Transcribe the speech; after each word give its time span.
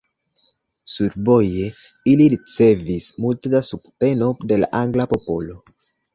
Sur 0.93 1.11
voje 1.27 1.67
ili 2.13 2.27
ricevis 2.35 3.11
multe 3.27 3.53
da 3.57 3.63
subteno 3.69 4.33
de 4.53 4.61
la 4.65 4.73
angla 4.83 5.09
popolo. 5.15 5.63